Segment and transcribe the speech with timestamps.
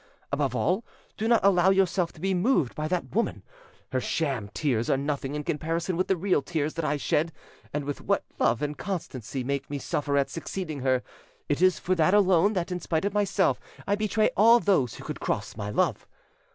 [0.31, 0.83] Above all,
[1.15, 3.43] do not allow yourself to be moved by that woman:
[3.91, 7.31] her sham tears are nothing in comparison with the real tears that I shed,
[7.71, 11.03] and with what love and constancy make me suffer at succeeding her;
[11.47, 15.03] it is for that alone that in spite of myself I betray all those who
[15.03, 16.07] could cross my love.